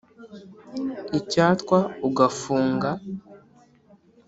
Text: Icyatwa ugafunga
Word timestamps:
Icyatwa 1.19 1.77
ugafunga 2.07 2.89